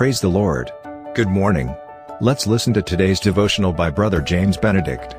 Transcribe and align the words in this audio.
Praise 0.00 0.18
the 0.18 0.28
Lord. 0.30 0.72
Good 1.12 1.28
morning. 1.28 1.76
Let's 2.22 2.46
listen 2.46 2.72
to 2.72 2.80
today's 2.80 3.20
devotional 3.20 3.70
by 3.70 3.90
Brother 3.90 4.22
James 4.22 4.56
Benedict. 4.56 5.14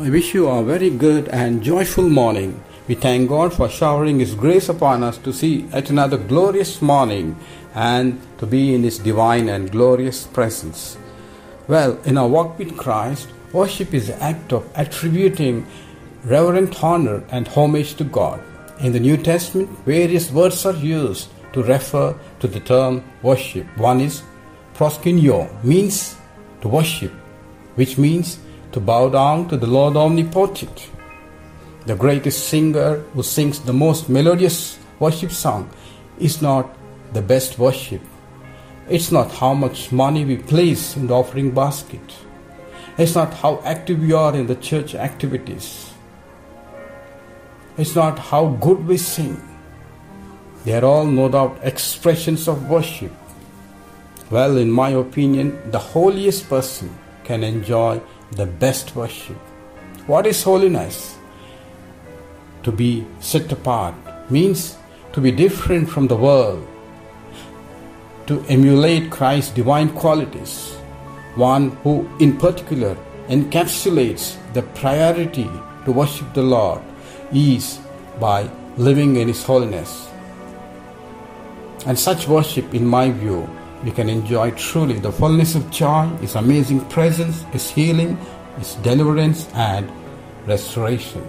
I 0.00 0.10
wish 0.10 0.34
you 0.34 0.48
a 0.48 0.64
very 0.64 0.90
good 0.90 1.28
and 1.28 1.62
joyful 1.62 2.08
morning. 2.08 2.60
We 2.88 2.96
thank 2.96 3.28
God 3.28 3.54
for 3.54 3.68
showering 3.68 4.18
His 4.18 4.34
grace 4.34 4.68
upon 4.68 5.04
us 5.04 5.16
to 5.18 5.32
see 5.32 5.60
yet 5.72 5.90
another 5.90 6.18
glorious 6.18 6.82
morning 6.82 7.38
and 7.72 8.20
to 8.38 8.46
be 8.46 8.74
in 8.74 8.82
His 8.82 8.98
divine 8.98 9.48
and 9.48 9.70
glorious 9.70 10.26
presence. 10.26 10.98
Well, 11.68 12.00
in 12.04 12.18
our 12.18 12.26
walk 12.26 12.58
with 12.58 12.76
Christ, 12.76 13.28
worship 13.52 13.94
is 13.94 14.08
the 14.08 14.22
act 14.22 14.52
of 14.52 14.68
attributing 14.74 15.66
reverent 16.24 16.82
honor 16.82 17.22
and 17.30 17.48
homage 17.48 17.94
to 17.96 18.04
God. 18.04 18.42
In 18.80 18.92
the 18.92 19.00
New 19.00 19.16
Testament, 19.16 19.68
various 19.84 20.30
words 20.30 20.64
are 20.66 20.76
used 20.76 21.28
to 21.52 21.62
refer 21.62 22.16
to 22.40 22.48
the 22.48 22.60
term 22.60 23.04
worship. 23.22 23.66
One 23.76 24.00
is 24.00 24.22
proskuneo, 24.74 25.62
means 25.62 26.16
to 26.60 26.68
worship, 26.68 27.12
which 27.74 27.98
means 27.98 28.38
to 28.72 28.80
bow 28.80 29.08
down 29.08 29.48
to 29.48 29.56
the 29.56 29.66
Lord 29.66 29.96
Omnipotent. 29.96 30.88
The 31.86 31.96
greatest 31.96 32.48
singer 32.48 32.98
who 33.12 33.22
sings 33.22 33.60
the 33.60 33.72
most 33.72 34.08
melodious 34.08 34.78
worship 34.98 35.32
song 35.32 35.68
is 36.18 36.40
not 36.40 36.74
the 37.12 37.22
best 37.22 37.58
worship. 37.58 38.00
It's 38.88 39.12
not 39.12 39.30
how 39.30 39.54
much 39.54 39.92
money 39.92 40.24
we 40.24 40.36
place 40.36 40.96
in 40.96 41.08
the 41.08 41.14
offering 41.14 41.50
basket. 41.50 42.00
It's 42.98 43.14
not 43.14 43.32
how 43.34 43.62
active 43.64 44.00
we 44.00 44.12
are 44.12 44.34
in 44.34 44.46
the 44.46 44.56
church 44.56 44.94
activities. 44.94 45.92
It's 47.78 47.94
not 47.94 48.18
how 48.18 48.48
good 48.60 48.86
we 48.86 48.98
sing. 48.98 49.40
They 50.64 50.74
are 50.74 50.84
all 50.84 51.06
no 51.06 51.28
doubt 51.28 51.58
expressions 51.62 52.46
of 52.46 52.68
worship. 52.68 53.12
Well, 54.30 54.58
in 54.58 54.70
my 54.70 54.90
opinion, 54.90 55.70
the 55.70 55.78
holiest 55.78 56.48
person 56.48 56.96
can 57.24 57.42
enjoy 57.42 58.00
the 58.32 58.46
best 58.46 58.94
worship. 58.94 59.36
What 60.06 60.26
is 60.26 60.42
holiness? 60.42 61.16
To 62.64 62.72
be 62.72 63.06
set 63.20 63.50
apart 63.52 63.94
means 64.30 64.76
to 65.12 65.20
be 65.20 65.32
different 65.32 65.88
from 65.88 66.08
the 66.08 66.16
world, 66.16 66.66
to 68.26 68.44
emulate 68.48 69.10
Christ's 69.10 69.50
divine 69.52 69.90
qualities, 69.90 70.71
one 71.34 71.70
who 71.82 72.08
in 72.18 72.36
particular 72.36 72.96
encapsulates 73.28 74.36
the 74.52 74.62
priority 74.62 75.50
to 75.84 75.92
worship 75.92 76.32
the 76.34 76.42
Lord 76.42 76.82
is 77.32 77.80
by 78.20 78.48
living 78.76 79.16
in 79.16 79.28
His 79.28 79.42
holiness. 79.44 80.08
And 81.86 81.98
such 81.98 82.28
worship, 82.28 82.74
in 82.74 82.86
my 82.86 83.10
view, 83.10 83.48
we 83.82 83.90
can 83.90 84.08
enjoy 84.08 84.52
truly 84.52 84.98
the 84.98 85.10
fullness 85.10 85.54
of 85.54 85.70
joy, 85.70 86.06
His 86.20 86.36
amazing 86.36 86.80
presence, 86.88 87.42
His 87.44 87.68
healing, 87.70 88.16
His 88.58 88.74
deliverance, 88.76 89.48
and 89.54 89.90
restoration. 90.46 91.26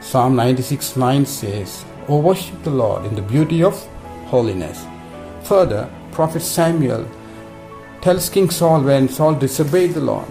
Psalm 0.00 0.36
96 0.36 0.96
9 0.96 1.26
says, 1.26 1.84
O 2.08 2.18
worship 2.18 2.62
the 2.62 2.70
Lord 2.70 3.04
in 3.04 3.14
the 3.14 3.22
beauty 3.22 3.62
of 3.62 3.74
holiness. 4.26 4.86
Further, 5.44 5.90
Prophet 6.12 6.40
Samuel 6.40 7.06
tells 8.02 8.28
King 8.28 8.50
Saul 8.50 8.82
when 8.82 9.08
Saul 9.08 9.34
disobeyed 9.34 9.94
the 9.94 10.00
Lord, 10.00 10.26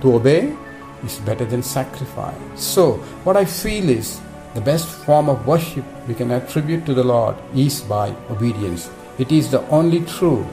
to 0.00 0.14
obey 0.14 0.56
is 1.04 1.18
better 1.20 1.44
than 1.44 1.62
sacrifice. 1.62 2.38
So, 2.56 2.94
what 3.24 3.36
I 3.36 3.44
feel 3.44 3.88
is 3.88 4.20
the 4.54 4.60
best 4.60 4.88
form 4.88 5.28
of 5.28 5.46
worship 5.46 5.84
we 6.08 6.14
can 6.14 6.30
attribute 6.30 6.86
to 6.86 6.94
the 6.94 7.04
Lord 7.04 7.36
is 7.54 7.82
by 7.82 8.14
obedience. 8.30 8.90
It 9.18 9.32
is 9.32 9.50
the 9.50 9.66
only 9.68 10.04
true 10.04 10.46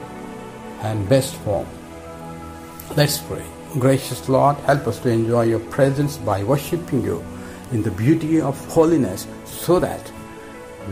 and 0.82 1.08
best 1.08 1.34
form. 1.36 1.66
Let's 2.96 3.18
pray. 3.18 3.44
Gracious 3.78 4.28
Lord, 4.28 4.56
help 4.58 4.86
us 4.86 4.98
to 5.00 5.10
enjoy 5.10 5.44
your 5.44 5.60
presence 5.60 6.16
by 6.16 6.44
worshiping 6.44 7.02
you 7.02 7.24
in 7.72 7.82
the 7.82 7.90
beauty 7.90 8.40
of 8.40 8.56
holiness 8.68 9.26
so 9.44 9.78
that 9.80 10.12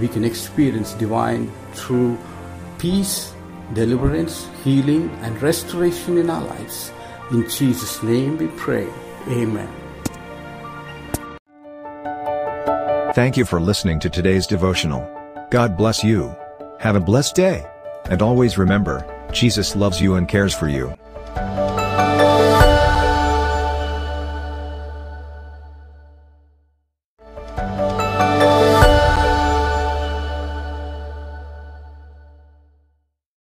we 0.01 0.09
can 0.09 0.25
experience 0.25 0.93
divine, 0.95 1.51
true 1.75 2.19
peace, 2.79 3.33
deliverance, 3.73 4.49
healing, 4.65 5.11
and 5.23 5.41
restoration 5.43 6.19
in 6.19 6.31
our 6.31 6.45
lives. 6.45 6.93
In 7.31 7.49
Jesus' 7.49 8.03
name 8.03 8.39
we 8.39 8.47
pray. 8.49 8.89
Amen. 9.29 9.69
Thank 13.15 13.37
you 13.37 13.45
for 13.45 13.61
listening 13.61 13.99
to 14.01 14.11
today's 14.11 14.47
devotional. 14.47 15.09
God 15.51 15.77
bless 15.77 16.05
you. 16.05 16.37
Have 16.81 16.97
a 16.97 17.01
blessed 17.01 17.35
day. 17.35 17.67
And 18.11 18.21
always 18.21 18.59
remember, 18.59 19.05
Jesus 19.33 19.75
loves 19.75 20.01
you 20.01 20.17
and 20.17 20.29
cares 20.29 20.55
for 20.55 20.69
you. 20.69 20.95